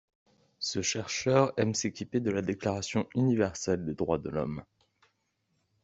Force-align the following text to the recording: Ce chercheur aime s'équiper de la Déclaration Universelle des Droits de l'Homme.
Ce 0.57 0.81
chercheur 0.81 1.53
aime 1.57 1.75
s'équiper 1.75 2.19
de 2.21 2.31
la 2.31 2.41
Déclaration 2.41 3.07
Universelle 3.13 3.85
des 3.85 3.93
Droits 3.93 4.17
de 4.17 4.29
l'Homme. 4.31 4.63